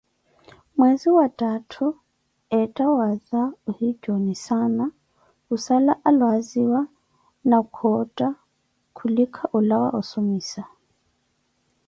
[0.77, 1.85] Mweze wa thaathu,
[2.59, 4.85] eetha waza ohitxonissana,
[5.45, 6.81] khussala alwaziwa
[7.49, 8.27] na khootha,
[8.95, 10.63] khulika ólawa ossomima